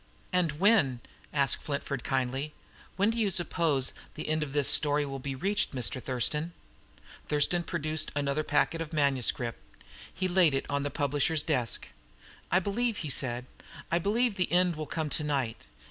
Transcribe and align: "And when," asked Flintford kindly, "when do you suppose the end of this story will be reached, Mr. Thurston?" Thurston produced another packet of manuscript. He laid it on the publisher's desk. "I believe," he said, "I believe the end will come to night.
"And 0.33 0.53
when," 0.53 0.99
asked 1.31 1.61
Flintford 1.63 2.03
kindly, 2.03 2.55
"when 2.95 3.11
do 3.11 3.19
you 3.19 3.29
suppose 3.29 3.93
the 4.15 4.29
end 4.29 4.41
of 4.41 4.51
this 4.51 4.67
story 4.67 5.05
will 5.05 5.19
be 5.19 5.35
reached, 5.35 5.75
Mr. 5.75 6.01
Thurston?" 6.01 6.53
Thurston 7.27 7.61
produced 7.61 8.11
another 8.15 8.41
packet 8.43 8.81
of 8.81 8.93
manuscript. 8.93 9.59
He 10.11 10.27
laid 10.27 10.55
it 10.55 10.65
on 10.67 10.81
the 10.81 10.89
publisher's 10.89 11.43
desk. 11.43 11.87
"I 12.49 12.57
believe," 12.57 12.97
he 13.05 13.11
said, 13.11 13.45
"I 13.91 13.99
believe 13.99 14.37
the 14.37 14.51
end 14.51 14.75
will 14.75 14.87
come 14.87 15.09
to 15.11 15.23
night. 15.23 15.65